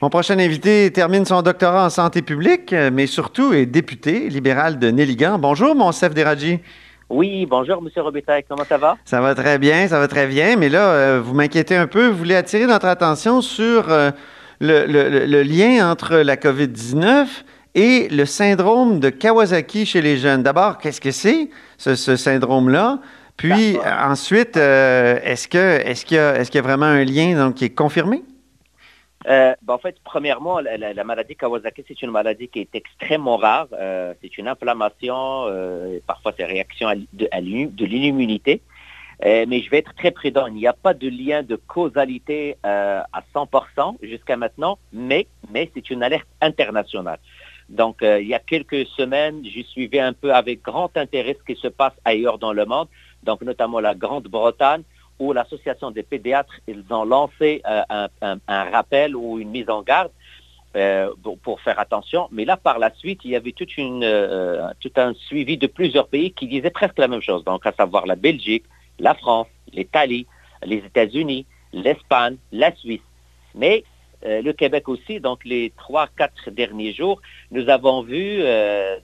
Mon 0.00 0.10
prochain 0.10 0.38
invité 0.38 0.92
termine 0.92 1.24
son 1.24 1.42
doctorat 1.42 1.86
en 1.86 1.90
santé 1.90 2.22
publique, 2.22 2.72
mais 2.92 3.08
surtout 3.08 3.52
est 3.52 3.66
député 3.66 4.28
libéral 4.28 4.78
de 4.78 4.92
Néligan. 4.92 5.40
Bonjour, 5.40 5.74
mon 5.74 5.90
chef 5.90 6.14
Deradji. 6.14 6.60
Oui, 7.10 7.46
bonjour, 7.46 7.82
M. 7.82 8.02
Robitaille. 8.04 8.44
Comment 8.48 8.62
ça 8.62 8.78
va? 8.78 8.96
Ça 9.04 9.20
va 9.20 9.34
très 9.34 9.58
bien, 9.58 9.88
ça 9.88 9.98
va 9.98 10.06
très 10.06 10.28
bien. 10.28 10.54
Mais 10.54 10.68
là, 10.68 10.90
euh, 10.90 11.20
vous 11.20 11.34
m'inquiétez 11.34 11.74
un 11.74 11.88
peu. 11.88 12.06
Vous 12.06 12.16
voulez 12.16 12.36
attirer 12.36 12.66
notre 12.66 12.86
attention 12.86 13.40
sur 13.40 13.90
euh, 13.90 14.12
le, 14.60 15.42
lien 15.42 15.90
entre 15.90 16.18
la 16.18 16.36
COVID-19 16.36 17.26
et 17.74 18.06
le 18.08 18.24
syndrome 18.24 19.00
de 19.00 19.10
Kawasaki 19.10 19.84
chez 19.84 20.00
les 20.00 20.16
jeunes. 20.16 20.44
D'abord, 20.44 20.78
qu'est-ce 20.78 21.00
que 21.00 21.10
c'est, 21.10 21.50
ce, 21.76 21.96
syndrome-là? 22.14 23.00
Puis 23.36 23.78
ensuite, 24.00 24.56
euh, 24.56 25.18
est-ce 25.24 25.48
qu'il 25.48 26.16
y, 26.16 26.58
a 26.58 26.62
vraiment 26.62 26.86
un 26.86 27.02
lien 27.02 27.36
donc, 27.36 27.56
qui 27.56 27.64
est 27.64 27.74
confirmé? 27.74 28.22
Euh, 29.26 29.54
ben, 29.62 29.74
en 29.74 29.78
fait, 29.78 29.96
premièrement, 30.04 30.60
la, 30.60 31.04
maladie 31.04 31.34
Kawasaki, 31.34 31.84
c'est 31.88 32.02
une 32.02 32.10
maladie 32.10 32.48
qui 32.48 32.60
est 32.60 32.74
extrêmement 32.74 33.36
rare. 33.36 33.66
Euh, 33.72 34.14
c'est 34.22 34.38
une 34.38 34.48
inflammation, 34.48 35.44
euh, 35.46 35.98
parfois 36.06 36.32
c'est 36.36 36.44
réaction 36.44 36.88
de, 37.12 37.84
l'immunité. 37.84 38.62
mais 39.22 39.60
je 39.60 39.70
vais 39.70 39.78
être 39.78 39.94
très 39.94 40.12
prudent. 40.12 40.46
Il 40.46 40.54
n'y 40.54 40.68
a 40.68 40.72
pas 40.72 40.94
de 40.94 41.08
lien 41.08 41.42
de 41.42 41.56
causalité 41.56 42.56
à 42.62 43.22
100% 43.34 43.96
jusqu'à 44.02 44.36
maintenant, 44.36 44.78
mais, 44.92 45.26
mais 45.50 45.70
c'est 45.74 45.90
une 45.90 46.02
alerte 46.02 46.28
internationale. 46.40 47.18
Donc, 47.68 47.98
il 48.02 48.26
y 48.26 48.34
a 48.34 48.38
quelques 48.38 48.86
semaines, 48.86 49.42
j'ai 49.44 49.64
suivi 49.64 49.98
un 49.98 50.12
peu 50.12 50.32
avec 50.32 50.62
grand 50.62 50.96
intérêt 50.96 51.36
ce 51.38 51.52
qui 51.52 51.60
se 51.60 51.68
passe 51.68 51.92
ailleurs 52.04 52.38
dans 52.38 52.52
le 52.52 52.64
monde, 52.64 52.88
donc 53.24 53.42
notamment 53.42 53.80
la 53.80 53.94
Grande-Bretagne, 53.94 54.84
où 55.18 55.32
l'Association 55.32 55.90
des 55.90 56.02
pédiatres, 56.02 56.60
ils 56.66 56.84
ont 56.90 57.04
lancé 57.04 57.62
euh, 57.68 58.08
un, 58.20 58.38
rappel 58.48 59.16
ou 59.16 59.38
une 59.38 59.50
mise 59.50 59.68
en 59.68 59.82
garde 59.82 60.10
euh, 60.76 61.10
pour, 61.42 61.60
faire 61.60 61.78
attention. 61.78 62.28
Mais 62.30 62.44
là, 62.44 62.56
par 62.56 62.78
la 62.78 62.92
suite, 62.94 63.20
il 63.24 63.32
y 63.32 63.36
avait 63.36 63.54
une, 63.76 64.04
euh, 64.04 64.68
tout 64.80 64.92
un 64.96 65.14
suivi 65.14 65.56
de 65.56 65.66
plusieurs 65.66 66.08
pays 66.08 66.32
qui 66.32 66.46
disaient 66.46 66.70
presque 66.70 66.98
la 66.98 67.08
même 67.08 67.22
chose. 67.22 67.44
Donc, 67.44 67.66
à 67.66 67.72
savoir 67.72 68.06
la 68.06 68.16
Belgique, 68.16 68.64
la 68.98 69.14
France, 69.14 69.48
l'Italie, 69.72 70.26
les 70.64 70.78
États-Unis, 70.78 71.46
l'Espagne, 71.72 72.36
la 72.52 72.74
Suisse. 72.74 73.00
Mais 73.54 73.84
le 74.24 74.50
Québec 74.50 74.88
aussi, 74.88 75.20
donc 75.20 75.44
les 75.44 75.72
trois, 75.76 76.08
quatre 76.08 76.50
derniers 76.50 76.92
jours, 76.92 77.22
nous 77.52 77.68
avons 77.68 78.02
vu 78.02 78.42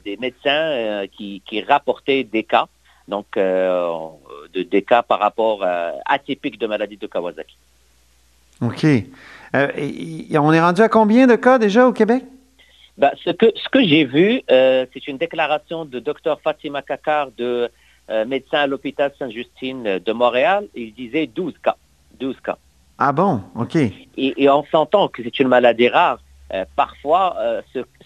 des 0.05 0.17
médecins 0.19 1.07
qui, 1.13 1.65
rapportaient 1.69 2.25
des 2.25 2.43
cas 2.43 2.67
donc 3.07 3.27
de, 4.53 4.63
des 4.63 4.83
cas 4.83 5.03
par 5.03 5.21
rapport 5.21 5.63
euh, 5.63 5.93
atypiques 6.07 6.59
de 6.59 6.67
maladie 6.67 6.97
de 6.97 7.07
Kawasaki. 7.07 7.57
OK. 8.61 8.85
Euh, 8.85 9.69
on 10.35 10.53
est 10.53 10.61
rendu 10.61 10.83
à 10.83 10.89
combien 10.89 11.27
de 11.27 11.37
cas 11.37 11.59
déjà 11.59 11.87
au 11.87 11.93
Québec? 11.93 12.25
Ben, 12.97 13.11
ce 13.25 13.31
que, 13.31 13.47
ce 13.57 13.69
que 13.69 13.85
j'ai 13.85 14.05
vu, 14.05 14.43
c'est 14.49 15.09
une 15.09 15.19
déclaration 15.19 15.85
de 15.85 15.99
Dr 15.99 16.39
Fatima 16.43 16.81
Kakar, 16.81 17.31
de 17.37 17.69
médecin 18.27 18.59
à 18.59 18.67
l'hôpital 18.69 19.13
Sainte-Justine 19.19 19.99
de 19.99 20.13
Montréal. 20.13 20.69
Il 20.75 20.95
disait 20.95 21.27
12 21.27 21.55
cas. 21.63 21.77
12 22.21 22.37
cas. 22.41 22.57
Ah 22.99 23.13
bon? 23.13 23.41
OK. 23.57 23.75
Et, 23.77 23.93
et 24.17 24.49
on 24.49 24.65
s'entend 24.71 25.09
que 25.09 25.23
c'est 25.23 25.41
une 25.41 25.49
maladie 25.49 25.89
rare. 25.89 26.21
Euh, 26.53 26.65
parfois, 26.77 27.37
euh, 27.41 27.63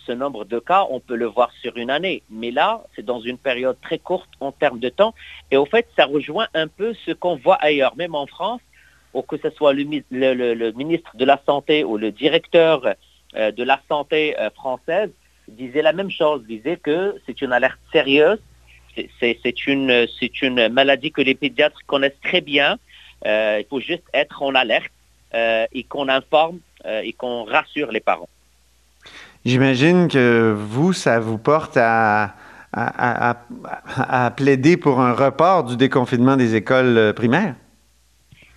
ce, 0.07 0.13
nombre 0.13 0.45
de 0.45 0.59
cas, 0.59 0.87
on 0.91 1.01
peut 1.01 1.17
le 1.17 1.27
voir 1.27 1.51
sur 1.61 1.77
une 1.77 1.91
année. 1.91 2.23
Mais 2.31 2.51
là, 2.51 2.85
c'est 2.95 3.05
dans 3.05 3.21
une 3.21 3.37
période 3.37 3.77
très 3.83 3.99
courte 3.99 4.31
en 4.41 4.53
termes 4.53 4.79
de 4.79 4.89
temps. 4.89 5.15
Et 5.51 5.57
au 5.57 5.67
fait, 5.67 5.87
ça 5.97 6.07
rejoint 6.07 6.47
un 6.55 6.69
peu 6.69 6.95
ce 7.05 7.13
qu'on 7.13 7.37
voit 7.37 7.57
ailleurs, 7.57 7.97
même 7.97 8.15
en 8.15 8.27
France, 8.27 8.61
ou 9.13 9.23
que 9.23 9.37
ce 9.37 9.51
soit 9.51 9.73
le, 9.73 9.85
ministre 10.73 11.17
de 11.17 11.25
la 11.25 11.41
Santé 11.45 11.85
ou 11.85 11.99
le 11.99 12.13
directeur 12.13 12.95
euh, 13.37 13.51
de 13.51 13.63
la 13.65 13.81
Santé 13.89 14.35
française, 14.55 15.11
disait 15.49 15.83
la 15.83 15.93
même 15.93 16.11
chose, 16.11 16.45
disait 16.47 16.77
que 16.77 17.17
c'est 17.27 17.43
une 17.43 17.53
alerte 17.53 17.81
sérieuse, 17.93 18.39
c'est 19.21 19.67
une, 19.67 20.07
une 20.43 20.69
maladie 20.69 21.13
que 21.13 21.23
les 21.23 21.35
pédiatres 21.35 21.81
connaissent 21.87 22.21
très 22.23 22.41
bien. 22.41 22.79
il 23.25 23.65
faut 23.71 23.81
juste 23.81 24.03
être 24.13 24.43
en 24.43 24.55
alerte 24.55 24.93
et 25.35 25.85
qu'on 25.85 26.09
informe 26.09 26.59
et 26.85 27.13
qu'on 27.15 27.45
rassure 27.45 27.93
les 27.93 28.01
parents. 28.01 28.29
J'imagine 29.45 30.09
que 30.09 30.53
vous, 30.57 30.93
ça 30.93 31.21
vous 31.21 31.39
porte 31.39 31.77
à, 31.77 32.35
plaider 34.37 34.77
pour 34.77 35.01
un 35.01 35.13
report 35.13 35.65
du 35.65 35.77
déconfinement 35.77 36.37
des 36.37 36.55
écoles 36.55 36.99
euh, 36.99 37.13
primaires? 37.13 37.55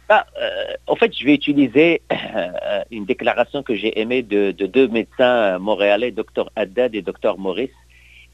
Ah, 0.09 0.25
euh, 0.41 0.75
en 0.87 0.95
fait, 0.95 1.17
je 1.17 1.23
vais 1.23 1.33
utiliser 1.33 2.01
euh, 2.11 2.83
une 2.91 3.05
déclaration 3.05 3.63
que 3.63 3.73
j'ai 3.75 3.97
aimée 3.99 4.21
de, 4.21 4.51
deux 4.51 4.87
médecins 4.89 5.57
montréalais, 5.59 6.11
Dr 6.11 6.49
Haddad 6.55 6.93
et 6.95 7.01
Dr 7.01 7.37
Maurice. 7.37 7.69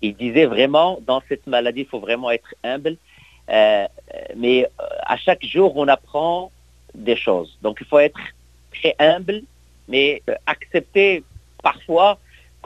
Ils 0.02 0.16
disaient 0.16 0.46
vraiment, 0.46 1.00
dans 1.06 1.22
cette 1.30 1.46
maladie, 1.46 1.82
il 1.82 1.88
faut 1.88 2.00
vraiment 2.00 2.32
être 2.32 2.56
humble. 2.64 2.98
mais 4.36 4.68
à 5.06 5.18
chaque 5.18 5.46
jour, 5.46 5.76
on 5.76 5.88
apprend 5.88 6.52
des 6.96 7.16
choses. 7.16 7.58
Donc, 7.62 7.78
il 7.82 7.88
faut 7.88 8.00
être 8.00 8.20
très 8.74 8.96
humble, 9.00 9.42
mais 9.88 10.24
accepter 10.48 11.24
parfois 11.62 12.18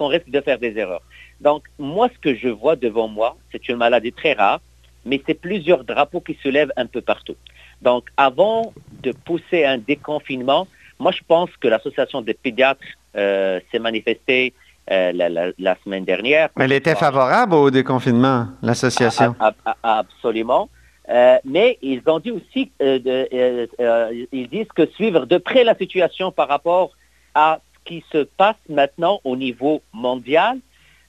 qu'on 0.02 0.08
risque 0.08 0.32
de 0.32 0.42
faire 0.42 0.58
des 0.58 0.76
erreurs. 0.84 1.04
Donc, 1.42 1.62
moi, 1.78 2.10
ce 2.12 2.18
que 2.18 2.34
je 2.36 2.48
vois 2.48 2.76
devant 2.76 3.08
moi, 3.08 3.38
c'est 3.52 3.70
une 3.70 3.76
maladie 3.76 4.12
très 4.12 4.34
rare, 4.34 4.60
mais 5.06 5.22
c'est 5.28 5.40
plusieurs 5.48 5.84
drapeaux 5.84 6.22
qui 6.22 6.36
se 6.42 6.50
lèvent 6.50 6.74
un 6.76 6.88
peu 6.88 7.02
partout. 7.02 7.36
Donc, 7.84 8.04
avant 8.18 8.74
de 9.04 9.12
pousser 9.12 9.64
un 9.64 9.78
déconfinement, 9.78 10.68
moi, 11.00 11.12
je 11.12 11.22
pense 11.28 11.52
que 11.62 11.68
l'Association 11.68 12.24
des 12.24 12.34
pédiatres 12.34 12.82
euh, 13.16 13.60
s'est 13.70 13.78
manifestée 13.78 14.56
euh, 14.90 15.12
la, 15.60 15.76
semaine 15.84 16.06
dernière. 16.06 16.50
Mais 16.58 16.66
elle 16.66 16.72
était 16.72 16.96
favorable 16.96 17.54
au 17.54 17.70
déconfinement, 17.70 18.48
l'association. 18.64 19.36
Absolument. 19.84 20.68
Euh, 21.10 21.38
mais 21.46 21.78
ils 21.84 22.02
ont 22.08 22.20
dit 22.20 22.32
aussi, 22.32 22.72
ils 22.80 24.50
disent 24.52 24.74
que 24.76 24.88
suivre 24.98 25.28
de 25.28 25.38
près 25.38 25.64
la 25.64 25.76
situation 25.76 26.32
par 26.32 26.48
rapport 26.48 26.90
à 27.36 27.60
qui 27.86 28.04
se 28.12 28.24
passe 28.24 28.56
maintenant 28.70 29.22
au 29.24 29.36
niveau 29.36 29.82
mondial, 29.94 30.60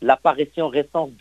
l'apparition 0.00 0.68
récente, 0.68 1.12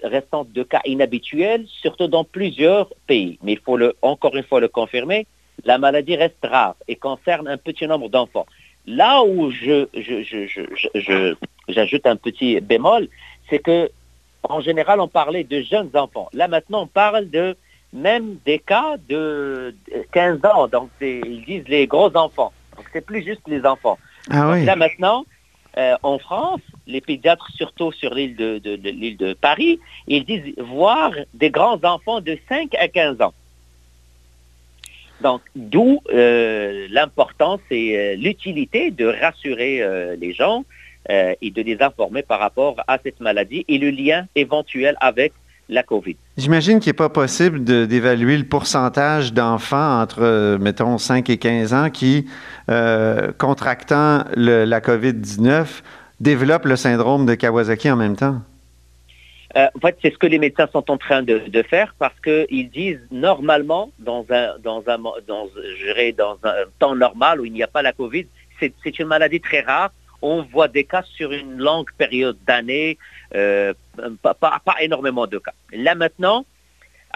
de 0.52 0.64
cas 0.64 0.82
inhabituels, 0.86 1.66
surtout 1.68 2.08
dans 2.08 2.24
plusieurs 2.24 2.90
pays. 3.08 3.38
Mais 3.44 3.54
il 3.54 3.60
faut 3.60 3.78
le, 3.78 3.96
encore 4.02 4.36
une 4.36 4.44
fois 4.44 4.60
le 4.60 4.68
confirmer, 4.68 5.28
la 5.64 5.78
maladie 5.78 6.16
reste 6.16 6.44
rare 6.44 6.76
et 6.88 6.96
concerne 6.96 7.48
un 7.48 7.58
petit 7.58 7.86
nombre 7.88 8.10
d'enfants. 8.10 8.48
Là 8.88 9.24
où 9.24 9.52
je, 9.52 9.88
j'ajoute 11.68 12.06
un 12.08 12.16
petit 12.16 12.60
bémol, 12.60 13.08
c'est 13.50 13.60
que 13.60 13.92
en 14.44 14.60
général, 14.60 15.00
on 15.00 15.08
parlait 15.08 15.44
de 15.44 15.62
jeunes 15.62 15.92
enfants. 15.94 16.30
Là 16.34 16.48
maintenant, 16.48 16.84
on 16.84 16.88
parle 16.88 17.30
de 17.30 17.56
même 17.94 18.38
des 18.46 18.60
cas 18.60 18.96
de 19.08 19.76
15 20.12 20.40
ans. 20.46 20.68
Donc, 20.68 20.90
ils 21.02 21.44
disent 21.46 21.68
les 21.68 21.86
gros 21.86 22.16
enfants. 22.16 22.52
Donc, 22.76 22.86
c'est 22.92 23.06
plus 23.06 23.24
juste 23.24 23.42
les 23.48 23.64
enfants. 23.66 24.00
Ah 24.30 24.58
là 24.58 24.76
maintenant, 24.76 25.26
euh, 25.78 25.96
en 26.04 26.20
France, 26.20 26.62
les 26.86 27.00
pédiatres, 27.02 27.50
surtout 27.56 27.92
sur 27.92 28.14
l'île 28.14 28.36
de, 28.36 29.34
Paris, 29.34 29.80
ils 30.08 30.26
disent 30.26 30.54
voir 30.58 31.12
des 31.34 31.50
grands 31.50 31.80
enfants 31.84 32.20
de 32.20 32.38
5 32.50 32.76
à 32.76 32.88
15 32.88 33.22
ans. 33.22 33.34
Donc, 35.22 35.42
d'où 35.56 36.02
euh, 36.12 36.88
l'importance 36.90 37.62
et 37.70 37.98
euh, 37.98 38.16
l'utilité 38.16 38.92
de 38.92 39.06
rassurer 39.06 39.82
les 40.18 40.34
gens 40.34 40.66
et 41.10 41.50
de 41.50 41.62
les 41.64 41.82
informer 41.82 42.22
par 42.22 42.40
rapport 42.40 42.76
à 42.88 43.00
cette 43.04 43.20
maladie 43.20 43.66
et 43.68 43.80
le 43.80 43.90
lien 43.90 44.28
éventuel 44.36 44.96
avec 45.02 45.34
la 45.72 45.84
COVID. 45.84 46.18
J'imagine 46.38 46.80
qu'il 46.80 46.90
n'est 46.90 46.98
pas 46.98 47.10
possible 47.10 47.64
d'évaluer 47.64 48.38
le 48.38 48.44
pourcentage 48.44 49.34
d'enfants 49.34 50.02
entre, 50.02 50.58
mettons, 50.58 50.98
5 50.98 51.30
et 51.30 51.38
15 51.38 51.74
ans 51.74 51.90
qui, 51.90 52.28
euh, 52.70 53.32
contractant 53.38 54.26
la 54.36 54.82
COVID-19, 54.82 55.82
développent 56.20 56.66
le 56.66 56.76
syndrome 56.76 57.26
de 57.26 57.34
Kawasaki 57.34 57.90
en 57.90 57.96
même 57.96 58.16
temps. 58.16 58.42
Euh, 59.58 59.68
en 59.76 59.80
fait, 59.80 59.98
c'est 60.02 60.14
ce 60.14 60.18
que 60.18 60.28
les 60.28 60.40
médecins 60.40 60.68
sont 60.72 60.90
en 60.92 60.98
train 60.98 61.24
de, 61.24 61.64
faire 61.70 61.96
parce 62.00 62.18
qu'ils 62.22 62.70
disent 62.70 63.02
normalement, 63.12 63.92
dans 64.00 64.26
un, 64.30 64.58
dans 64.60 64.84
un, 64.88 64.98
dans, 65.28 65.50
dans 66.18 66.38
un 66.44 66.54
temps 66.80 66.96
normal 66.96 67.42
où 67.42 67.46
il 67.46 67.54
n'y 67.54 67.64
a 67.64 67.68
pas 67.68 67.82
la 67.82 67.94
COVID, 67.94 68.28
c'est 68.60 69.00
une 69.00 69.08
maladie 69.08 69.42
très 69.42 69.62
rare 69.62 69.92
on 70.22 70.44
voit 70.44 70.68
des 70.68 70.84
cas 70.84 71.04
sur 71.04 71.32
une 71.32 71.58
longue 71.58 71.92
période 71.98 72.38
d'années, 72.46 72.98
euh, 73.36 73.74
pas, 74.22 74.62
énormément 74.80 75.28
de 75.28 75.40
cas. 75.40 75.54
Là 75.74 75.96
maintenant, 75.96 76.46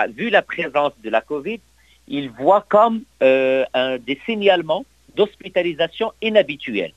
vu 0.10 0.30
la 0.30 0.42
présence 0.42 0.94
de 1.04 1.10
la 1.10 1.22
COVID, 1.22 1.60
ils 2.08 2.30
voient 2.30 2.66
comme 2.68 3.04
euh, 3.24 3.66
des 4.00 4.20
signalements 4.26 4.86
d'hospitalisation 5.16 6.12
inhabituels. 6.22 6.94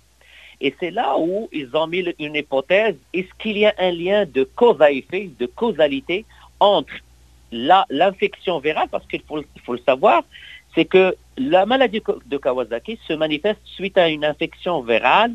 Et 0.61 0.75
c'est 0.81 0.91
là 0.91 1.17
où 1.19 1.49
ils 1.53 1.75
ont 1.77 1.87
mis 1.87 2.05
une 2.19 2.35
hypothèse, 2.35 2.97
est-ce 3.15 3.29
qu'il 3.39 3.59
y 3.59 3.67
a 3.67 3.75
un 3.79 3.93
lien 3.93 4.27
de 4.27 4.43
cause 4.43 4.81
à 4.81 4.91
effet, 4.91 5.31
de 5.39 5.47
causalité 5.47 6.25
entre 6.59 6.95
l'infection 7.53 8.59
virale, 8.59 8.89
parce 8.91 9.07
qu'il 9.07 9.23
faut, 9.23 9.43
faut, 9.65 9.75
le 9.75 9.81
savoir, 9.87 10.25
c'est 10.75 10.85
que 10.85 11.15
la 11.39 11.65
maladie 11.65 12.03
de 12.27 12.37
Kawasaki 12.37 12.99
se 13.07 13.13
manifeste 13.13 13.61
suite 13.65 13.97
à 13.97 14.09
une 14.09 14.25
infection 14.25 14.83
virale 14.83 15.33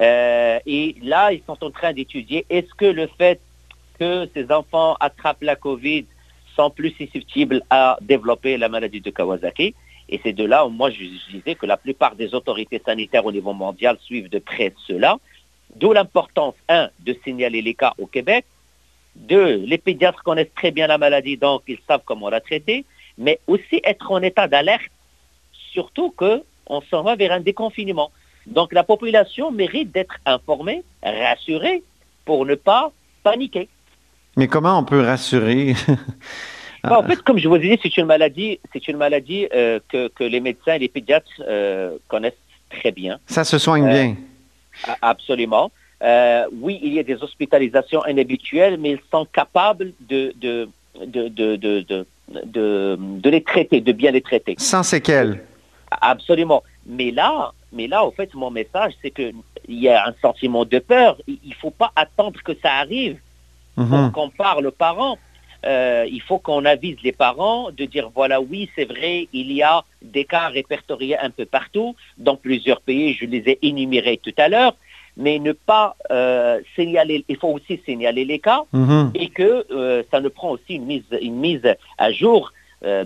et 0.00 0.96
là, 1.02 1.32
ils 1.32 1.42
sont 1.46 1.62
en 1.64 1.70
train 1.70 1.92
d'étudier 1.92 2.46
est-ce 2.50 2.72
que 2.74 2.86
le 2.86 3.08
fait 3.18 3.40
que 3.98 4.28
ces 4.34 4.50
enfants 4.50 4.96
attrapent 5.00 5.42
la 5.42 5.56
COVID 5.56 6.06
sont 6.56 6.70
plus 6.70 6.90
susceptibles 6.90 7.62
à 7.70 7.98
développer 8.00 8.56
la 8.56 8.68
maladie 8.68 9.00
de 9.00 9.10
Kawasaki? 9.10 9.74
Et 10.08 10.20
c'est 10.22 10.32
de 10.32 10.44
là 10.44 10.66
où 10.66 10.68
moi 10.68 10.90
je 10.90 11.04
disais 11.30 11.54
que 11.54 11.66
la 11.66 11.76
plupart 11.76 12.16
des 12.16 12.34
autorités 12.34 12.80
sanitaires 12.84 13.24
au 13.24 13.32
niveau 13.32 13.52
mondial 13.52 13.96
suivent 14.02 14.28
de 14.28 14.38
près 14.38 14.74
cela. 14.86 15.16
D'où 15.76 15.92
l'importance, 15.92 16.54
un, 16.68 16.90
de 17.00 17.16
signaler 17.24 17.62
les 17.62 17.74
cas 17.74 17.94
au 17.98 18.06
Québec. 18.06 18.44
Deux, 19.16 19.56
les 19.56 19.78
pédiatres 19.78 20.22
connaissent 20.22 20.54
très 20.54 20.70
bien 20.70 20.86
la 20.86 20.98
maladie, 20.98 21.36
donc 21.36 21.62
ils 21.66 21.78
savent 21.88 22.02
comment 22.04 22.28
la 22.28 22.40
traiter. 22.40 22.84
Mais 23.16 23.38
aussi 23.46 23.80
être 23.84 24.10
en 24.10 24.22
état 24.22 24.48
d'alerte, 24.48 24.90
surtout 25.72 26.10
qu'on 26.10 26.80
s'en 26.90 27.02
va 27.02 27.16
vers 27.16 27.32
un 27.32 27.40
déconfinement. 27.40 28.10
Donc 28.46 28.72
la 28.72 28.82
population 28.82 29.50
mérite 29.50 29.92
d'être 29.92 30.16
informée, 30.26 30.82
rassurée, 31.02 31.82
pour 32.24 32.46
ne 32.46 32.54
pas 32.54 32.92
paniquer. 33.22 33.68
Mais 34.36 34.48
comment 34.48 34.78
on 34.78 34.84
peut 34.84 35.00
rassurer? 35.00 35.74
Bah, 36.84 36.98
En 36.98 37.04
fait, 37.04 37.22
comme 37.22 37.38
je 37.38 37.46
vous 37.46 37.54
ai 37.54 37.76
dit, 37.76 37.78
c'est 37.80 37.96
une 37.96 38.06
maladie, 38.06 38.58
c'est 38.72 38.88
une 38.88 38.96
maladie 38.96 39.46
euh, 39.54 39.78
que, 39.88 40.10
les 40.24 40.40
médecins 40.40 40.74
et 40.74 40.80
les 40.80 40.88
pédiatres 40.88 41.30
euh, 41.46 41.96
connaissent 42.08 42.32
très 42.70 42.90
bien. 42.90 43.20
Ça 43.26 43.44
se 43.44 43.56
soigne 43.56 43.88
bien? 43.88 44.16
Euh, 44.88 44.92
absolument. 45.00 45.70
oui, 46.60 46.80
il 46.82 46.94
y 46.94 46.98
a 46.98 47.04
des 47.04 47.22
hospitalisations 47.22 48.04
inhabituelles, 48.06 48.78
mais 48.80 48.90
ils 48.90 49.02
sont 49.12 49.26
capables 49.26 49.92
de, 50.00 50.34
de, 50.40 50.68
de, 51.06 51.28
de, 51.28 52.04
de 52.34 53.30
les 53.30 53.44
traiter, 53.44 53.80
de 53.80 53.92
bien 53.92 54.10
les 54.10 54.20
traiter. 54.20 54.56
Sans 54.58 54.82
séquelles? 54.82 55.40
Absolument. 56.00 56.64
Mais 56.86 57.10
là, 57.10 57.52
mais 57.72 57.86
là, 57.86 58.04
au 58.04 58.10
fait, 58.10 58.34
mon 58.34 58.50
message, 58.50 58.92
c'est 59.02 59.10
qu'il 59.10 59.34
y 59.68 59.88
a 59.88 60.06
un 60.06 60.14
sentiment 60.20 60.64
de 60.64 60.78
peur. 60.78 61.16
Il 61.26 61.38
ne 61.44 61.54
faut 61.54 61.70
pas 61.70 61.92
attendre 61.96 62.40
que 62.42 62.52
ça 62.62 62.74
arrive 62.74 63.18
pour 63.74 63.84
mhm. 63.84 64.12
qu'on 64.12 64.30
parle 64.30 64.66
aux 64.66 64.72
parents. 64.72 65.18
Euh, 65.64 66.06
il 66.10 66.20
faut 66.20 66.38
qu'on 66.38 66.64
avise 66.64 66.96
les 67.04 67.12
parents 67.12 67.70
de 67.70 67.84
dire 67.84 68.10
voilà 68.12 68.40
oui 68.40 68.68
c'est 68.74 68.84
vrai 68.84 69.28
il 69.32 69.52
y 69.52 69.62
a 69.62 69.84
des 70.02 70.24
cas 70.24 70.48
répertoriés 70.48 71.16
un 71.16 71.30
peu 71.30 71.44
partout 71.44 71.94
dans 72.18 72.34
plusieurs 72.34 72.80
pays 72.80 73.14
je 73.14 73.26
les 73.26 73.48
ai 73.48 73.58
énumérés 73.62 74.18
tout 74.20 74.34
à 74.38 74.48
l'heure 74.48 74.74
mais 75.16 75.38
ne 75.38 75.52
pas 75.52 75.94
euh, 76.10 76.58
signaler 76.74 77.24
il 77.28 77.36
faut 77.36 77.50
aussi 77.50 77.80
signaler 77.84 78.24
les 78.24 78.40
cas 78.40 78.64
mhm. 78.72 79.12
et 79.14 79.28
que 79.28 79.64
euh, 79.70 80.02
ça 80.10 80.20
ne 80.20 80.28
prend 80.28 80.50
aussi 80.50 80.74
une 80.74 80.86
mise 80.86 81.04
une 81.20 81.36
mise 81.36 81.76
à 81.96 82.10
jour 82.10 82.52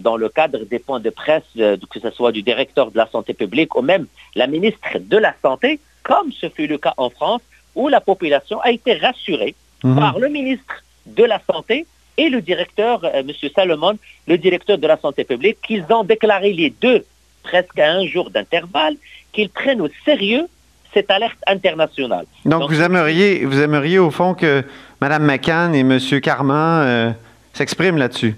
dans 0.00 0.16
le 0.16 0.28
cadre 0.28 0.60
des 0.64 0.78
points 0.78 1.00
de 1.00 1.10
presse 1.10 1.42
que 1.54 2.00
ce 2.00 2.10
soit 2.10 2.32
du 2.32 2.42
directeur 2.42 2.90
de 2.90 2.96
la 2.96 3.06
santé 3.08 3.34
publique 3.34 3.74
ou 3.76 3.82
même 3.82 4.06
la 4.34 4.46
ministre 4.46 4.98
de 4.98 5.18
la 5.18 5.34
santé 5.42 5.80
comme 6.02 6.32
ce 6.32 6.48
fut 6.48 6.66
le 6.66 6.78
cas 6.78 6.94
en 6.96 7.10
France 7.10 7.42
où 7.74 7.88
la 7.88 8.00
population 8.00 8.58
a 8.60 8.70
été 8.70 8.94
rassurée 8.94 9.54
Mhm. 9.84 9.96
par 9.96 10.18
le 10.18 10.28
ministre 10.28 10.82
de 11.06 11.24
la 11.24 11.40
Santé 11.50 11.86
et 12.16 12.28
le 12.28 12.40
directeur, 12.40 13.04
euh, 13.04 13.20
M. 13.20 13.30
Salomon, 13.54 13.98
le 14.26 14.38
directeur 14.38 14.78
de 14.78 14.86
la 14.86 14.96
Santé 14.96 15.24
publique, 15.24 15.58
qu'ils 15.66 15.84
ont 15.90 16.02
déclaré 16.04 16.52
les 16.52 16.70
deux, 16.70 17.04
presque 17.42 17.78
à 17.78 17.90
un 17.92 18.06
jour 18.06 18.30
d'intervalle, 18.30 18.96
qu'ils 19.32 19.50
prennent 19.50 19.82
au 19.82 19.88
sérieux 20.04 20.46
cette 20.94 21.10
alerte 21.10 21.36
internationale. 21.46 22.24
Donc, 22.46 22.70
vous, 22.70 22.80
aimeriez, 22.80 23.44
vous 23.44 23.60
aimeriez 23.60 23.98
au 23.98 24.10
fond 24.10 24.32
que 24.34 24.64
Mme 25.02 25.24
McCann 25.24 25.74
et 25.74 25.80
M. 25.80 25.98
Carman 26.22 26.86
euh, 26.86 27.10
s'expriment 27.52 27.98
là-dessus? 27.98 28.34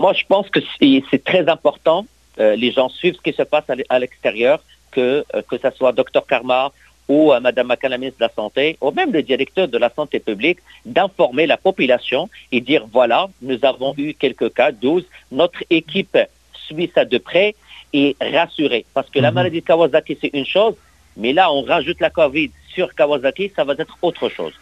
Moi, 0.00 0.12
je 0.14 0.24
pense 0.26 0.48
que 0.48 0.60
c'est 1.10 1.24
très 1.24 1.48
important. 1.48 2.06
Euh, 2.38 2.56
les 2.56 2.72
gens 2.72 2.88
suivent 2.88 3.16
ce 3.16 3.20
qui 3.20 3.34
se 3.36 3.42
passe 3.42 3.64
à 3.88 3.98
l'extérieur, 3.98 4.60
que, 4.90 5.24
que 5.48 5.56
ce 5.58 5.70
soit 5.76 5.92
Dr. 5.92 6.24
Carman 6.26 6.70
ou 7.06 7.32
à 7.32 7.40
Mme 7.40 7.66
McCann, 7.66 8.00
de 8.00 8.14
la 8.20 8.28
Santé, 8.28 8.78
ou 8.80 8.92
même 8.92 9.12
le 9.12 9.22
directeur 9.22 9.66
de 9.66 9.76
la 9.76 9.90
Santé 9.90 10.20
publique, 10.20 10.60
d'informer 10.86 11.46
la 11.46 11.56
population 11.56 12.30
et 12.52 12.60
dire, 12.60 12.86
voilà, 12.90 13.28
nous 13.42 13.58
avons 13.64 13.92
eu 13.98 14.14
quelques 14.14 14.54
cas, 14.54 14.70
12, 14.70 15.04
notre 15.32 15.62
équipe 15.70 16.16
suit 16.54 16.90
ça 16.94 17.04
de 17.04 17.18
près 17.18 17.56
et 17.92 18.16
rassurer. 18.20 18.84
Parce 18.94 19.10
que 19.10 19.18
la 19.18 19.30
mhm. 19.30 19.34
maladie 19.34 19.60
de 19.60 19.66
Kawasaki, 19.66 20.16
c'est 20.20 20.30
une 20.32 20.46
chose, 20.46 20.74
mais 21.16 21.32
là, 21.32 21.52
on 21.52 21.62
rajoute 21.62 22.00
la 22.00 22.10
COVID 22.10 22.50
sur 22.72 22.94
Kawasaki, 22.94 23.52
ça 23.56 23.64
va 23.64 23.74
être 23.76 23.98
autre 24.02 24.28
chose. 24.28 24.54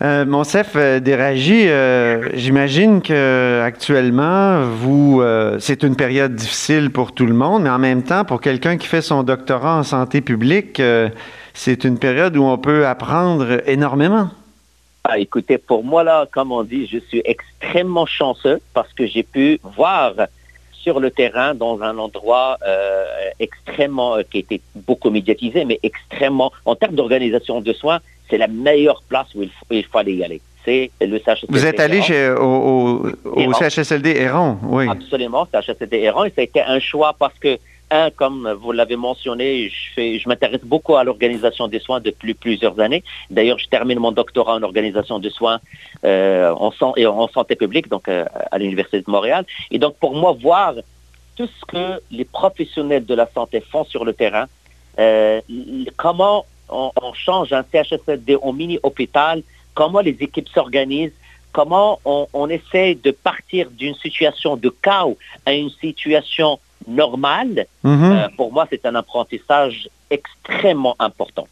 Euh, 0.00 0.24
Monsef 0.24 0.74
euh, 0.76 1.00
Déragi, 1.00 1.68
euh, 1.68 2.28
j'imagine 2.34 3.02
que 3.02 3.62
actuellement, 3.64 4.62
vous, 4.62 5.20
euh, 5.20 5.58
c'est 5.58 5.82
une 5.82 5.96
période 5.96 6.36
difficile 6.36 6.90
pour 6.90 7.10
tout 7.12 7.26
le 7.26 7.34
monde, 7.34 7.64
mais 7.64 7.70
en 7.70 7.80
même 7.80 8.04
temps, 8.04 8.24
pour 8.24 8.40
quelqu'un 8.40 8.76
qui 8.76 8.86
fait 8.86 9.02
son 9.02 9.24
doctorat 9.24 9.76
en 9.76 9.82
santé 9.82 10.20
publique, 10.20 10.80
c'est 11.52 11.82
une 11.82 11.98
période 11.98 12.36
où 12.36 12.44
on 12.44 12.58
peut 12.58 12.86
apprendre 12.86 13.60
énormément. 13.68 14.30
Ah, 15.02 15.18
écoutez, 15.18 15.58
pour 15.58 15.82
moi, 15.82 16.04
là, 16.04 16.26
comme 16.30 16.52
on 16.52 16.62
dit, 16.62 16.86
je 16.86 16.98
suis 16.98 17.22
extrêmement 17.24 18.06
chanceux 18.06 18.60
parce 18.74 18.92
que 18.92 19.04
j'ai 19.04 19.24
pu 19.24 19.58
voir 19.76 20.12
sur 20.72 21.00
le 21.00 21.10
terrain 21.10 21.54
dans 21.54 21.82
un 21.82 21.98
endroit 21.98 22.56
extrêmement, 23.40 24.18
qui 24.30 24.38
était 24.38 24.60
beaucoup 24.76 25.10
médiatisé, 25.10 25.64
mais 25.64 25.80
extrêmement, 25.82 26.52
en 26.64 26.76
termes 26.76 26.94
d'organisation 26.94 27.60
de 27.60 27.72
soins, 27.72 27.98
c'est 28.28 28.38
la 28.38 28.48
meilleure 28.48 29.02
place 29.08 29.28
où 29.34 29.42
il, 29.42 29.50
faut, 29.50 29.66
il 29.70 29.84
fallait 29.84 30.14
y 30.14 30.24
aller. 30.24 30.40
C'est 30.64 30.90
le 31.00 31.18
CHSLD. 31.18 31.46
Vous 31.48 31.66
êtes 31.66 31.80
allé 31.80 32.02
chez, 32.02 32.30
au, 32.30 33.06
au, 33.24 33.52
CHSLD 33.54 34.10
Errant, 34.16 34.58
oui. 34.64 34.86
Absolument, 34.88 35.46
CHSLD 35.52 35.98
Errant, 35.98 36.24
et 36.24 36.30
ça 36.30 36.40
a 36.40 36.44
été 36.44 36.60
un 36.60 36.78
choix 36.78 37.14
parce 37.18 37.38
que 37.38 37.58
un, 37.90 38.10
comme 38.10 38.50
vous 38.60 38.72
l'avez 38.72 38.96
mentionné, 38.96 39.70
je, 39.70 39.94
fais, 39.94 40.18
je 40.18 40.28
m'intéresse 40.28 40.60
beaucoup 40.62 40.96
à 40.96 41.04
l'organisation 41.04 41.68
des 41.68 41.78
soins 41.78 42.00
depuis 42.00 42.34
plusieurs 42.34 42.78
années. 42.80 43.02
D'ailleurs, 43.30 43.58
je 43.58 43.66
termine 43.66 43.98
mon 43.98 44.12
doctorat 44.12 44.56
en 44.56 44.62
organisation 44.62 45.18
des 45.18 45.30
soins 45.30 45.60
euh, 46.04 46.52
en, 46.52 46.72
et 46.96 47.06
en 47.06 47.28
santé 47.28 47.56
publique, 47.56 47.88
donc 47.88 48.08
euh, 48.08 48.24
à 48.50 48.58
l'Université 48.58 49.00
de 49.00 49.10
Montréal. 49.10 49.44
Et 49.70 49.78
donc, 49.78 49.96
pour 49.96 50.14
moi, 50.14 50.36
voir 50.38 50.74
tout 51.36 51.46
ce 51.46 51.64
que 51.66 52.02
les 52.10 52.24
professionnels 52.24 53.06
de 53.06 53.14
la 53.14 53.28
santé 53.32 53.60
font 53.60 53.84
sur 53.84 54.04
le 54.04 54.12
terrain, 54.12 54.46
euh, 54.98 55.40
comment 55.96 56.44
on, 56.68 56.90
on, 57.00 57.12
change 57.12 57.52
un 57.52 57.64
CHSLD 57.70 58.36
en 58.40 58.52
mini-hôpital, 58.52 59.42
comment 59.74 60.00
les 60.00 60.16
équipes 60.20 60.48
s'organisent, 60.48 61.12
comment 61.52 62.00
on, 62.04 62.26
on 62.32 62.48
essaie 62.48 62.96
de 63.02 63.10
partir 63.10 63.70
d'une 63.70 63.94
situation 63.94 64.56
de 64.56 64.72
chaos 64.82 65.18
à 65.46 65.52
une 65.52 65.70
situation 65.70 66.58
normal, 66.86 67.66
mhm. 67.82 68.12
euh, 68.12 68.28
pour 68.36 68.52
moi, 68.52 68.66
c'est 68.70 68.84
un 68.86 68.94
apprentissage 68.94 69.88
extrêmement 70.10 70.96
important. 70.98 71.46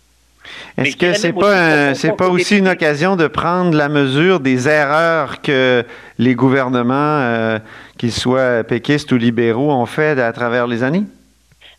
Est-ce 0.79 0.97
que 0.97 1.13
c'est 1.15 1.33
pas 1.33 1.95
c'est 1.95 2.17
pas 2.17 2.29
aussi 2.29 2.59
une 2.59 2.69
occasion 2.69 3.17
de 3.17 3.27
prendre 3.27 3.77
la 3.77 3.89
mesure 3.89 4.39
des 4.39 4.69
erreurs 4.69 5.43
que 5.43 5.85
les 6.19 6.35
gouvernements, 6.37 6.95
euh, 7.21 7.59
qu'ils 7.99 8.13
soient 8.13 8.63
péquistes 8.63 9.11
ou 9.11 9.17
libéraux, 9.17 9.73
ont 9.73 9.87
fait 9.87 10.21
à 10.21 10.33
travers 10.33 10.69
les 10.69 10.85
années? 10.85 11.03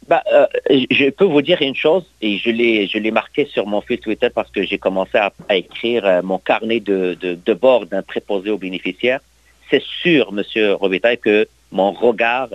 Bah, 0.07 0.23
euh, 0.31 0.47
je 0.69 1.09
peux 1.09 1.25
vous 1.25 1.41
dire 1.41 1.61
une 1.61 1.75
chose, 1.75 2.05
et 2.21 2.37
je 2.37 2.49
l'ai, 2.49 2.87
je 2.87 2.97
l'ai 2.97 3.11
marqué 3.11 3.45
sur 3.45 3.67
mon 3.67 3.81
fil 3.81 3.99
Twitter 3.99 4.29
parce 4.33 4.49
que 4.49 4.63
j'ai 4.63 4.77
commencé 4.77 5.17
à, 5.17 5.33
écrire 5.49 6.23
mon 6.23 6.37
carnet 6.37 6.79
de, 6.79 7.17
de, 7.19 7.53
bord 7.53 7.85
d'un 7.85 8.01
préposé 8.01 8.49
aux 8.49 8.57
bénéficiaires. 8.57 9.19
C'est 9.69 9.83
sûr, 9.83 10.31
Monsieur 10.31 10.75
Robitaille, 10.75 11.17
que 11.17 11.47
mon 11.71 11.91
regard 11.91 12.49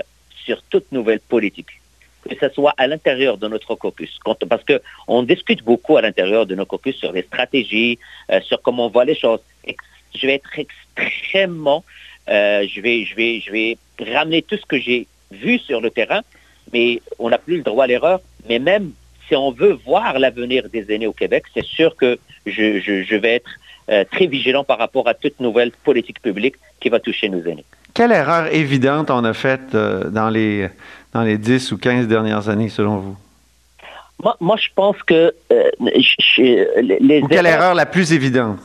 sur 0.45 0.63
toute 0.63 0.91
nouvelle 0.93 1.21
politique, 1.21 1.69
que 2.29 2.35
ce 2.41 2.49
soit 2.55 2.75
à 2.79 2.87
l'intérieur 2.87 3.37
de 3.37 3.49
notre 3.49 3.75
caucus, 3.75 4.19
parce 4.49 4.65
qu'on 4.65 5.23
discute 5.23 5.63
beaucoup 5.63 5.97
à 5.97 6.03
l'intérieur 6.03 6.47
de 6.47 6.55
nos 6.55 6.65
caucus 6.67 6.97
sur 6.97 7.13
les 7.13 7.23
stratégies, 7.23 7.99
euh, 8.31 8.41
sur 8.41 8.63
comment 8.63 8.87
on 8.87 8.91
voit 8.91 9.05
les 9.05 9.15
choses. 9.15 9.41
Je 10.15 10.27
vais 10.27 10.35
être 10.35 10.59
extrêmement, 10.59 11.85
euh, 12.29 12.67
je, 12.69 12.81
vais, 12.81 13.05
je, 13.05 13.15
vais, 13.15 13.41
je 13.41 13.51
vais 13.51 13.77
ramener 13.99 14.43
tout 14.43 14.57
ce 14.57 14.67
que 14.67 14.79
j'ai 14.79 15.07
vu 15.31 15.59
sur 15.59 15.81
le 15.81 15.91
terrain, 15.91 16.23
mais 16.73 17.03
on 17.19 17.31
n'a 17.31 17.39
plus 17.39 17.59
le 17.59 17.63
droit 17.63 17.85
à 17.85 17.87
l'erreur. 17.87 18.21
Mais 18.49 18.59
même 18.59 18.93
si 19.29 19.37
on 19.37 19.51
veut 19.51 19.79
voir 19.85 20.19
l'avenir 20.19 20.69
des 20.73 20.93
aînés 20.93 21.07
au 21.07 21.13
Québec, 21.13 21.45
c'est 21.55 21.65
sûr 21.65 21.97
que 21.97 22.19
je, 22.47 22.81
je, 22.81 23.17
vais 23.17 23.35
être 23.37 23.51
euh, 23.89 24.05
très 24.11 24.27
vigilant 24.27 24.65
par 24.65 24.79
rapport 24.79 25.09
à 25.09 25.15
toute 25.15 25.39
nouvelle 25.41 25.71
politique 25.85 26.21
publique 26.21 26.57
qui 26.81 26.89
va 26.89 26.99
toucher 26.99 27.29
nos 27.29 27.43
aînés. 27.43 27.65
Quelle 27.95 28.13
erreur 28.13 28.53
évidente 28.53 29.11
on 29.11 29.25
a 29.25 29.35
faite 29.35 29.75
euh, 29.75 30.11
dans, 30.11 30.31
les, 30.31 30.69
dans 31.13 31.23
les 31.23 31.39
10 31.39 31.73
ou 31.73 31.79
15 31.79 32.09
dernières 32.09 32.49
années, 32.49 32.69
selon 32.69 32.97
vous? 32.97 33.17
Moi, 34.41 34.57
je 34.57 34.69
pense 34.75 35.03
que 35.03 35.35
euh, 35.51 35.71
les, 35.81 37.23
quelle 37.29 37.47
erreur 37.47 37.75
la 37.75 37.87
plus 37.87 38.13
évidente? 38.13 38.61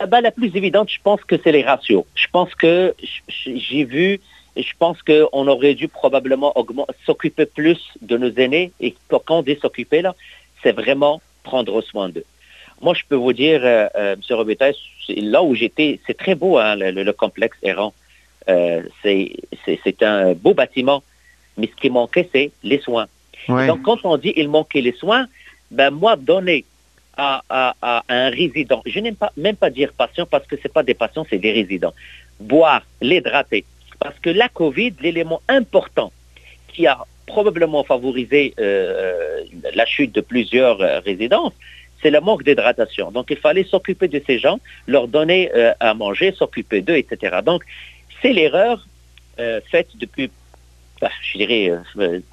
Euh, 0.00 0.06
ben, 0.06 0.20
la 0.20 0.30
plus 0.30 0.56
évidente, 0.56 0.90
je 0.90 0.98
pense 1.02 1.22
que 1.22 1.36
c'est 1.42 1.52
les 1.52 1.62
ratios. 1.62 2.04
Je 2.14 2.26
pense 2.32 2.54
que 2.54 2.94
j'ai 3.38 3.84
vu, 3.84 4.20
je 4.56 4.72
pense 4.78 5.02
qu'on 5.02 5.48
aurait 5.48 5.74
dû 5.74 5.88
probablement 5.88 6.54
s'occuper 7.04 7.46
plus 7.46 7.78
de 8.02 8.16
nos 8.16 8.32
aînés 8.32 8.72
et 8.80 8.94
quand 9.08 9.22
on 9.30 9.42
dit 9.42 9.56
s'occuper, 9.60 10.02
là, 10.02 10.14
c'est 10.62 10.72
vraiment 10.72 11.20
prendre 11.42 11.80
soin 11.82 12.08
d'eux. 12.08 12.24
Moi, 12.80 12.94
je 12.94 13.02
peux 13.08 13.16
vous 13.16 13.32
dire, 13.32 13.64
M. 13.64 14.16
Robitaille, 14.30 14.74
là 15.08 15.42
où 15.42 15.54
j'étais, 15.54 16.00
c'est 16.06 16.16
très 16.16 16.34
beau, 16.34 16.58
hein, 16.58 16.76
le, 16.76 17.12
complexe 17.12 17.56
errant. 17.62 17.94
Euh, 18.48 18.82
c'est 19.02 20.02
un 20.02 20.34
beau 20.34 20.54
bâtiment, 20.54 21.02
mais 21.56 21.68
ce 21.68 21.80
qui 21.80 21.90
manquait, 21.90 22.28
c'est 22.32 22.50
les 22.62 22.80
soins. 22.80 23.06
Donc, 23.48 23.82
quand 23.82 24.04
on 24.04 24.16
dit 24.16 24.32
il 24.36 24.48
manquait 24.48 24.80
les 24.80 24.92
soins, 24.92 25.26
ben 25.70 25.90
moi, 25.90 26.16
donner 26.16 26.64
à, 27.16 28.02
un 28.08 28.30
résident, 28.30 28.82
je 28.86 28.98
n'aime 28.98 29.16
pas 29.16 29.32
même 29.36 29.56
pas 29.56 29.70
dire 29.70 29.92
patient 29.92 30.26
parce 30.26 30.46
que 30.46 30.56
ce 30.60 30.68
pas 30.68 30.82
des 30.82 30.94
patients, 30.94 31.26
c'est 31.28 31.38
des 31.38 31.52
résidents, 31.52 31.94
boire, 32.40 32.82
l'hydrater. 33.00 33.64
Parce 33.98 34.18
que 34.18 34.30
la 34.30 34.48
COVID, 34.48 34.94
l'élément 35.00 35.40
important 35.48 36.12
qui 36.68 36.86
a 36.86 37.04
probablement 37.26 37.84
favorisé 37.84 38.54
euh, 38.58 39.42
la 39.74 39.86
chute 39.86 40.14
de 40.14 40.20
plusieurs 40.20 40.80
euh, 40.80 41.00
résidences, 41.00 41.52
c'est 42.02 42.10
le 42.10 42.20
manque 42.20 42.44
d'hydratation. 42.44 43.10
Donc 43.10 43.26
il 43.30 43.36
fallait 43.36 43.64
s'occuper 43.64 44.08
de 44.08 44.20
ces 44.26 44.38
gens, 44.38 44.60
leur 44.86 45.08
donner 45.08 45.50
euh, 45.54 45.72
à 45.80 45.94
manger, 45.94 46.32
s'occuper 46.32 46.82
d'eux, 46.82 46.96
etc. 46.96 47.38
Donc 47.44 47.64
c'est 48.20 48.32
l'erreur 48.32 48.86
faite 49.68 49.88
depuis, 49.96 50.30
bah, 51.00 51.10
je 51.22 51.38
dirais, 51.38 51.72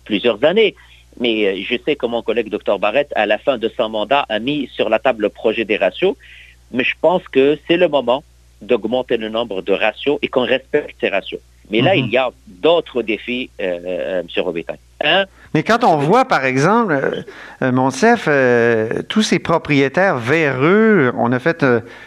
plusieurs 0.05 0.43
années. 0.43 0.75
Mais 1.19 1.61
je 1.63 1.75
sais 1.83 1.95
que 1.95 2.05
mon 2.05 2.21
collègue 2.21 2.49
Dr 2.49 2.77
Barrett, 2.77 3.11
à 3.15 3.25
la 3.25 3.39
fin 3.39 3.57
de 3.57 3.67
son 3.75 3.89
mandat, 3.89 4.23
a 4.29 4.37
mis 4.37 4.67
sur 4.67 4.87
la 4.87 4.99
table 4.99 5.23
le 5.23 5.29
projet 5.29 5.65
des 5.65 5.77
ratios. 5.77 6.15
Mais 6.71 6.83
je 6.83 6.93
pense 7.01 7.27
que 7.27 7.57
c'est 7.67 7.77
le 7.77 7.87
moment 7.87 8.23
d'augmenter 8.61 9.17
le 9.17 9.29
nombre 9.29 9.63
de 9.63 9.73
ratios 9.73 10.19
et 10.21 10.27
qu'on 10.27 10.45
respecte 10.45 10.95
ces 11.01 11.09
ratios. 11.09 11.41
Mais 11.71 11.81
là, 11.81 11.95
mhm. 11.95 11.99
il 11.99 12.11
y 12.11 12.17
a 12.17 12.29
d'autres 12.47 13.01
défis, 13.01 13.49
euh, 13.61 13.79
euh, 13.85 14.21
M. 14.21 14.43
Robitaille. 14.43 14.77
Hein? 15.03 15.25
Mais 15.53 15.63
quand 15.63 15.83
on 15.83 15.97
voit, 15.97 16.25
par 16.25 16.45
exemple, 16.45 16.93
euh, 16.93 17.71
euh 18.27 19.01
tous 19.09 19.21
ces 19.21 19.39
propriétaires 19.39 20.17
véreux, 20.17 21.11
on 21.17 21.31
a 21.31 21.39
fait 21.39 21.65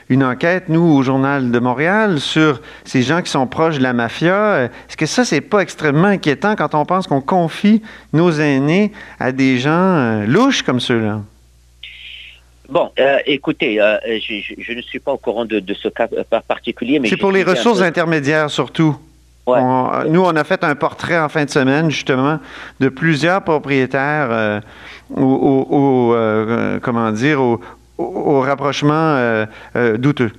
une 0.09 0.23
enquête, 0.23 0.68
nous, 0.68 0.83
au 0.83 1.02
Journal 1.02 1.50
de 1.50 1.59
Montréal, 1.59 2.21
sur 2.21 2.61
ces 2.85 3.02
gens 3.02 3.21
qui 3.23 3.30
sont 3.30 3.47
proches 3.47 3.78
de 3.78 3.83
la 3.83 3.94
mafia. 3.94 4.64
Est-ce 4.88 4.97
que 4.97 5.06
ça, 5.06 5.25
c'est 5.25 5.40
pas 5.40 5.61
extrêmement 5.61 6.09
inquiétant 6.09 6.54
quand 6.56 6.75
on 6.75 6.85
pense 6.85 7.06
qu'on 7.06 7.21
confie 7.21 7.83
nos 8.12 8.30
aînés 8.30 8.92
à 9.18 9.33
des 9.33 9.59
gens 9.59 10.25
louches 10.26 10.62
comme 10.62 10.80
ceux-là? 10.80 11.21
Bon, 12.68 12.90
écoutez, 13.26 13.76
je, 13.76 14.73
ne 14.73 14.83
suis 14.83 15.00
pas 15.00 15.12
au 15.12 15.18
courant 15.18 15.44
de, 15.44 15.62
ce 15.75 15.88
cas 15.88 16.06
particulier, 16.47 16.99
mais... 16.99 17.09
C'est 17.09 17.16
pour 17.16 17.33
les 17.33 17.42
ressources 17.42 17.83
intermédiaires, 17.83 18.50
surtout 18.50 18.97
nous, 19.47 20.23
on 20.23 20.37
a 20.37 20.45
fait 20.45 20.65
un 20.65 20.75
portrait 20.75 21.19
en 21.19 21.29
fin 21.29 21.45
de 21.45 21.51
semaine, 21.51 21.91
justement, 21.91 22.39
de 22.81 22.89
plusieurs 22.89 23.43
propriétaires 23.43 24.29
euh, 24.31 24.61
au, 25.15 26.13
euh, 26.15 26.79
comment 26.81 27.11
dire, 27.11 27.41
au, 27.43 28.41
rapprochement 28.41 28.93
euh, 28.95 29.47
douteux. 29.99 30.33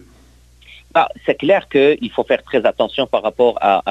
Ah, 0.97 1.09
c'est 1.25 1.35
clair 1.35 1.67
qu'il 1.67 2.09
faut 2.09 2.23
faire 2.23 2.41
très 2.41 2.65
attention 2.65 3.05
par 3.05 3.21
rapport 3.21 3.57
à, 3.59 3.83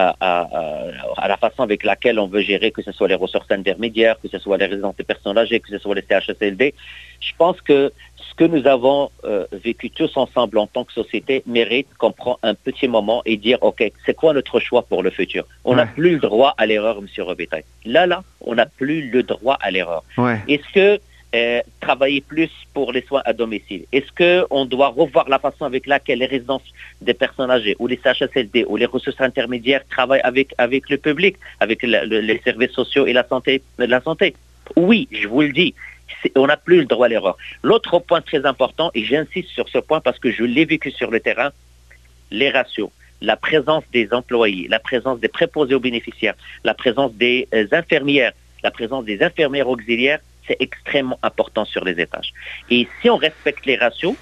la 1.29 1.37
façon 1.37 1.63
avec 1.63 1.85
laquelle 1.85 2.19
on 2.19 2.29
veut 2.29 2.41
gérer, 2.41 2.71
que 2.71 2.81
ce 2.81 2.93
soit 2.93 3.09
les 3.09 3.15
ressources 3.15 3.51
intermédiaires, 3.51 4.17
que 4.23 4.29
ce 4.29 4.39
soit 4.39 4.57
les 4.57 4.65
résidences 4.65 4.97
des 4.97 5.05
personnes 5.05 5.37
âgées, 5.37 5.61
que 5.61 5.69
ce 5.69 5.77
soit 5.77 5.95
les 5.95 6.05
CHSLD. 6.09 6.73
Je 7.21 7.33
pense 7.37 7.61
que 7.61 7.93
ce 8.17 8.35
que 8.35 8.45
nous 8.45 8.67
avons 8.67 9.11
euh, 9.25 9.45
vécu 9.53 9.91
tous 9.91 10.17
ensemble 10.17 10.57
en 10.57 10.67
tant 10.67 10.85
que 10.85 10.95
société 10.95 11.43
mérite 11.47 11.89
qu'on 11.99 12.13
prenne 12.13 12.37
un 12.43 12.55
petit 12.55 12.89
moment 12.89 13.21
et 13.27 13.37
dire, 13.37 13.59
OK, 13.61 13.85
c'est 14.07 14.15
quoi 14.15 14.33
notre 14.33 14.59
choix 14.59 14.83
pour 14.83 15.03
le 15.03 15.11
futur? 15.11 15.45
On 15.67 15.75
n'a 15.75 15.85
plus 15.85 16.13
le 16.13 16.21
droit 16.21 16.55
à 16.57 16.65
l'erreur, 16.65 16.97
M. 16.99 17.07
Robitaille. 17.23 17.65
Là, 17.85 18.07
là, 18.07 18.25
on 18.41 18.55
n'a 18.55 18.65
plus 18.65 19.11
le 19.11 19.23
droit 19.23 19.59
à 19.61 19.71
l'erreur. 19.71 20.05
Est-ce 20.49 20.73
que 20.73 20.99
euh, 21.35 21.61
travailler 21.81 22.21
plus 22.21 22.51
pour 22.73 22.93
les 22.93 23.03
soins 23.03 23.23
à 23.25 23.33
domicile. 23.33 23.87
Est-ce 23.93 24.13
qu'on 24.17 24.65
doit 24.67 24.89
revoir 24.89 25.29
la 25.29 25.41
façon 25.41 25.65
avec 25.65 25.87
laquelle 25.87 26.21
les 26.21 26.27
résidences 26.27 26.63
des 27.01 27.15
personnes 27.15 27.51
âgées 27.51 27.75
ou 27.81 27.89
les 27.89 27.99
CHSLD 28.03 28.65
ou 28.69 28.77
les 28.77 28.87
ressources 28.87 29.21
intermédiaires 29.21 29.83
travaillent 29.89 30.21
avec, 30.23 30.55
le 30.91 30.97
public, 30.97 31.37
avec 31.59 31.83
les 31.83 32.41
services 32.45 32.71
sociaux 32.71 33.07
et 33.07 33.13
la 33.13 33.27
santé, 33.27 33.63
la 33.79 34.01
santé? 34.01 34.35
Oui, 34.77 35.09
je 35.11 35.27
vous 35.27 35.43
le 35.43 35.53
dis, 35.53 35.75
on 36.37 36.47
n'a 36.47 36.57
plus 36.57 36.79
le 36.79 36.85
droit 36.85 37.07
à 37.07 37.09
l'erreur. 37.09 37.37
L'autre 37.63 37.99
point 37.99 38.21
très 38.21 38.47
important, 38.47 38.91
et 38.95 39.05
j'insiste 39.05 39.49
sur 39.49 39.69
ce 39.69 39.79
point 39.79 40.01
parce 40.01 40.19
que 40.19 40.31
je 40.31 40.45
l'ai 40.45 40.65
vécu 40.65 40.91
sur 40.91 41.11
le 41.11 41.21
terrain, 41.21 41.51
les 42.31 42.51
ratios. 42.51 42.91
La 43.21 43.37
présence 43.37 43.85
des 43.93 44.13
employés, 44.13 44.69
la 44.69 44.79
présence 44.79 45.19
des 45.19 45.29
préposés 45.29 45.75
aux 45.75 45.81
bénéficiaires, 45.81 46.35
la 46.63 46.75
présence 46.75 47.13
des 47.15 47.49
euh, 47.55 47.67
infirmières, 47.73 48.33
la 48.63 48.71
présence 48.71 49.05
des 49.05 49.23
infirmières 49.23 49.69
auxiliaires 49.69 50.21
c'est 50.47 50.57
extrêmement 50.61 51.19
important 51.23 51.65
sur 51.65 51.85
les 51.85 52.01
étages. 52.01 52.33
Et 52.71 52.89
si 53.01 53.11
on 53.11 53.17
respecte 53.17 53.67
les 53.67 53.77
ratios, 53.77 54.17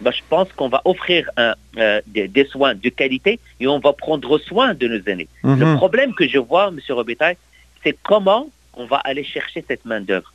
ben, 0.00 0.12
je 0.12 0.22
pense 0.28 0.52
qu'on 0.52 0.68
va 0.68 0.80
offrir 0.84 1.28
euh, 1.38 2.00
des, 2.06 2.44
soins 2.44 2.74
de 2.74 2.88
qualité 2.88 3.40
et 3.58 3.66
on 3.66 3.80
va 3.80 3.92
prendre 3.92 4.38
soin 4.38 4.74
de 4.74 4.86
nos 4.86 5.02
aînés. 5.06 5.28
Le 5.42 5.56
mhm. 5.56 5.76
problème 5.76 6.14
que 6.14 6.28
je 6.28 6.38
vois, 6.38 6.68
M. 6.68 6.78
Robitaille, 6.90 7.36
c'est 7.82 7.96
comment 8.02 8.48
on 8.74 8.86
va 8.86 8.98
aller 8.98 9.24
chercher 9.24 9.64
cette 9.66 9.84
main-d'œuvre. 9.84 10.32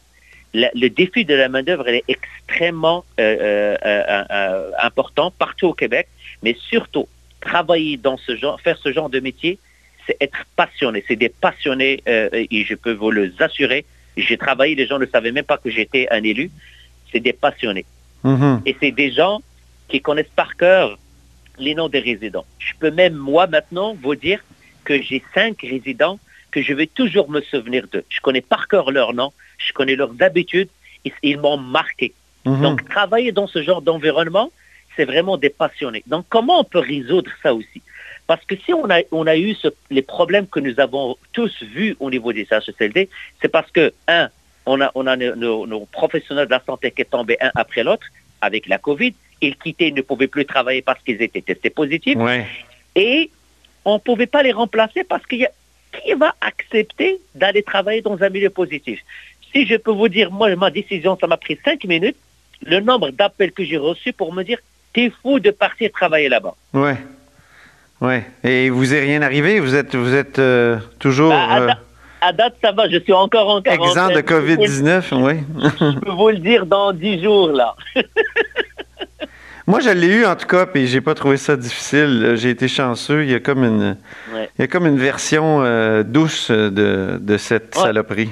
Le, 0.53 0.87
défi 0.89 1.25
de 1.25 1.33
la 1.33 1.49
main-d'œuvre 1.49 1.87
est 1.87 2.03
extrêmement 2.07 3.05
euh, 3.19 3.75
euh, 3.83 4.71
important 4.81 5.31
partout 5.31 5.67
au 5.67 5.73
Québec, 5.73 6.07
mais 6.43 6.55
surtout, 6.69 7.07
travailler 7.41 7.97
dans 7.97 8.17
ce 8.17 8.35
genre, 8.35 8.61
faire 8.61 8.77
ce 8.77 8.91
genre 8.91 9.09
de 9.09 9.19
métier, 9.19 9.57
c'est 10.05 10.17
être 10.19 10.45
passionné. 10.55 11.03
C'est 11.07 11.15
des 11.15 11.29
passionnés, 11.29 12.03
et 12.05 12.65
je 12.65 12.75
peux 12.75 12.91
vous 12.91 13.09
le 13.09 13.33
assurer, 13.39 13.85
j'ai 14.17 14.37
travaillé, 14.37 14.75
les 14.75 14.87
gens 14.87 14.99
ne 14.99 15.05
savaient 15.05 15.31
même 15.31 15.45
pas 15.45 15.57
que 15.57 15.69
j'étais 15.69 16.07
un 16.11 16.23
élu. 16.23 16.51
C'est 17.11 17.19
des 17.19 17.33
passionnés. 17.33 17.85
Mhm. 18.23 18.61
Et 18.65 18.75
c'est 18.79 18.91
des 18.91 19.11
gens 19.11 19.41
qui 19.87 20.01
connaissent 20.01 20.35
par 20.35 20.55
cœur 20.55 20.97
les 21.59 21.75
noms 21.75 21.89
des 21.89 21.99
résidents. 21.99 22.45
Je 22.59 22.73
peux 22.79 22.91
même, 22.91 23.13
moi, 23.13 23.47
maintenant, 23.47 23.95
vous 24.01 24.15
dire 24.15 24.43
que 24.83 25.01
j'ai 25.01 25.23
cinq 25.33 25.61
résidents 25.61 26.19
que 26.51 26.61
je 26.61 26.73
vais 26.73 26.87
toujours 26.87 27.29
me 27.29 27.41
souvenir 27.41 27.87
d'eux. 27.91 28.05
Je 28.09 28.19
connais 28.21 28.41
par 28.41 28.67
cœur 28.67 28.91
leurs 28.91 29.13
noms, 29.13 29.33
je 29.57 29.73
connais 29.73 29.95
leurs 29.95 30.13
habitudes, 30.21 30.69
ils 31.21 31.37
m'ont 31.39 31.57
marqué. 31.57 32.13
Mhm. 32.45 32.61
Donc, 32.61 32.89
travailler 32.89 33.31
dans 33.31 33.47
ce 33.47 33.61
genre 33.63 33.81
d'environnement, 33.81 34.51
c'est 34.95 35.05
vraiment 35.05 35.37
des 35.37 35.49
passionnés. 35.49 36.03
Donc, 36.07 36.25
comment 36.29 36.59
on 36.59 36.63
peut 36.63 36.79
résoudre 36.79 37.31
ça 37.41 37.53
aussi? 37.53 37.81
Parce 38.27 38.43
que 38.45 38.55
si 38.55 38.73
on 38.73 38.89
a, 38.89 39.01
on 39.11 39.27
a 39.27 39.37
eu 39.37 39.55
les 39.89 40.01
problèmes 40.01 40.47
que 40.47 40.59
nous 40.59 40.79
avons 40.79 41.17
tous 41.33 41.63
vus 41.63 41.95
au 41.99 42.09
niveau 42.09 42.31
des 42.31 42.45
CHSLD, 42.45 43.09
c'est 43.41 43.49
parce 43.49 43.69
que, 43.71 43.93
un, 44.07 44.29
on 44.65 44.79
a, 44.81 44.91
on 44.95 45.07
a 45.07 45.15
nos, 45.15 45.85
professionnels 45.91 46.45
de 46.45 46.51
la 46.51 46.61
santé 46.65 46.91
qui 46.91 47.03
sont 47.03 47.17
tombés 47.17 47.37
un 47.41 47.51
après 47.55 47.83
l'autre 47.83 48.07
avec 48.41 48.67
la 48.67 48.77
COVID. 48.77 49.13
Ils 49.41 49.57
quittaient, 49.57 49.89
ils 49.89 49.93
ne 49.93 50.01
pouvaient 50.01 50.27
plus 50.27 50.45
travailler 50.45 50.81
parce 50.81 51.01
qu'ils 51.03 51.21
étaient 51.21 51.41
testés 51.41 51.69
positifs. 51.69 52.17
Et 52.95 53.29
on 53.83 53.95
ne 53.95 53.99
pouvait 53.99 54.27
pas 54.27 54.41
les 54.43 54.53
remplacer 54.53 55.03
parce 55.03 55.25
qu'il 55.25 55.39
y 55.39 55.45
a 55.45 55.51
qui 56.01 56.13
va 56.13 56.35
accepter 56.41 57.19
d'aller 57.35 57.63
travailler 57.63 58.01
dans 58.01 58.21
un 58.21 58.29
milieu 58.29 58.49
positif? 58.49 58.99
Si 59.51 59.67
je 59.67 59.75
peux 59.75 59.91
vous 59.91 60.09
dire, 60.09 60.31
moi, 60.31 60.55
ma 60.55 60.71
décision, 60.71 61.17
ça 61.19 61.27
m'a 61.27 61.37
pris 61.37 61.59
cinq 61.63 61.83
minutes, 61.85 62.17
le 62.65 62.79
nombre 62.79 63.11
d'appels 63.11 63.51
que 63.51 63.63
j'ai 63.63 63.77
reçus 63.77 64.13
pour 64.13 64.33
me 64.33 64.43
dire, 64.43 64.57
t'es 64.93 65.11
fou 65.21 65.39
de 65.39 65.51
partir 65.51 65.91
travailler 65.91 66.29
là-bas. 66.29 66.55
Ouais. 66.73 66.95
Oui. 68.01 68.15
Et 68.43 68.69
vous 68.69 68.93
est 68.93 68.99
rien 68.99 69.21
arrivé? 69.21 69.59
Vous 69.59 69.75
êtes, 69.75 69.95
vous 69.95 70.13
êtes 70.13 70.39
euh, 70.39 70.77
toujours. 70.99 71.29
Bah, 71.29 71.61
euh, 71.61 71.69
à, 72.21 72.33
date, 72.33 72.55
ça 72.61 72.71
va. 72.71 72.89
Je 72.89 72.99
suis 72.99 73.13
encore 73.13 73.49
en 73.49 73.61
quarantaine. 73.61 73.89
Exempt 73.89 74.15
de 74.15 74.21
COVID-19, 74.21 75.23
oui. 75.23 75.43
je 75.79 75.99
peux 75.99 76.11
vous 76.11 76.29
le 76.29 76.37
dire 76.37 76.65
dans 76.65 76.91
dix 76.93 77.21
jours, 77.21 77.49
là. 77.49 77.75
Moi, 79.65 79.79
je 79.79 79.89
l'ai 79.91 80.07
eu 80.07 80.25
en 80.25 80.35
tout 80.35 80.47
cas, 80.47 80.67
et 80.75 80.87
j'ai 80.87 80.99
pas 80.99 81.15
trouvé 81.15 81.37
ça 81.37 81.55
difficile. 81.55 82.33
J'ai 82.35 82.49
été 82.49 82.67
chanceux. 82.67 83.23
Il 83.23 83.31
y 83.31 83.35
a 83.35 83.39
comme 83.39 83.63
une, 83.63 83.95
il 84.33 84.61
y 84.61 84.63
a 84.63 84.67
comme 84.67 84.85
une 84.85 84.97
version 84.97 85.61
euh, 85.63 86.03
douce 86.03 86.51
de, 86.51 87.17
de 87.21 87.37
cette 87.37 87.73
saloperie. 87.73 88.31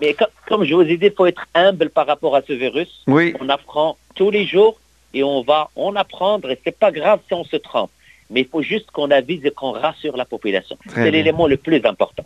Mais 0.00 0.14
comme, 0.48 0.64
je 0.64 0.74
vous 0.74 0.82
ai 0.82 0.96
dit, 0.98 1.06
il 1.06 1.12
faut 1.12 1.24
être 1.26 1.46
humble 1.54 1.88
par 1.88 2.06
rapport 2.06 2.36
à 2.36 2.42
ce 2.42 2.52
virus. 2.52 3.02
Oui. 3.06 3.34
On 3.40 3.48
apprend 3.48 3.96
tous 4.14 4.30
les 4.30 4.46
jours 4.46 4.78
et 5.14 5.22
on 5.22 5.42
va 5.42 5.70
en 5.76 5.94
apprendre 5.96 6.50
et 6.50 6.58
c'est 6.64 6.78
pas 6.78 6.90
grave 6.90 7.20
si 7.26 7.34
on 7.34 7.44
se 7.44 7.56
trompe 7.56 7.90
mais 8.32 8.40
il 8.40 8.48
faut 8.48 8.62
juste 8.62 8.90
qu'on 8.90 9.10
avise 9.10 9.44
et 9.44 9.50
qu'on 9.50 9.72
rassure 9.72 10.16
la 10.16 10.24
population. 10.24 10.76
C'est 10.94 11.10
l'élément 11.10 11.46
le 11.46 11.56
plus 11.56 11.80
important. 11.84 12.24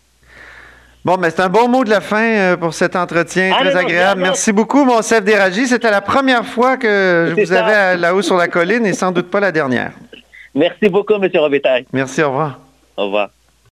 Bon, 1.04 1.16
mais 1.18 1.30
c'est 1.30 1.42
un 1.42 1.48
bon 1.48 1.68
mot 1.68 1.84
de 1.84 1.90
la 1.90 2.00
fin 2.00 2.24
euh, 2.24 2.56
pour 2.56 2.74
cet 2.74 2.96
entretien 2.96 3.54
très 3.60 3.76
agréable. 3.76 4.22
Merci 4.22 4.52
beaucoup, 4.52 4.84
mon 4.84 5.02
chef 5.02 5.22
d'Éragie. 5.22 5.68
C'était 5.68 5.90
la 5.90 6.00
première 6.00 6.44
fois 6.44 6.76
que 6.76 7.26
je 7.28 7.40
vous 7.40 7.52
avais 7.52 7.96
là-haut 7.96 8.22
sur 8.22 8.36
la 8.36 8.48
colline 8.48 8.84
et 8.84 8.92
sans 8.92 9.12
doute 9.12 9.30
pas 9.30 9.38
la 9.38 9.52
dernière. 9.52 9.92
Merci 10.52 10.88
beaucoup, 10.88 11.14
M. 11.14 11.30
Robitaille. 11.34 11.86
Merci, 11.92 12.22
au 12.22 12.30
revoir. 12.30 12.58
Au 12.96 13.04
revoir. 13.04 13.30